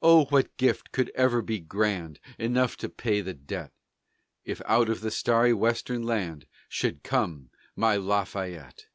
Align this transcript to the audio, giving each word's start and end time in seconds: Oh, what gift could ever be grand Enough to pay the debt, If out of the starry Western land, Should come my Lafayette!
Oh, 0.00 0.24
what 0.30 0.56
gift 0.56 0.92
could 0.92 1.10
ever 1.10 1.42
be 1.42 1.60
grand 1.60 2.20
Enough 2.38 2.78
to 2.78 2.88
pay 2.88 3.20
the 3.20 3.34
debt, 3.34 3.70
If 4.42 4.62
out 4.64 4.88
of 4.88 5.02
the 5.02 5.10
starry 5.10 5.52
Western 5.52 6.04
land, 6.04 6.46
Should 6.70 7.02
come 7.02 7.50
my 7.76 7.96
Lafayette! 7.96 8.86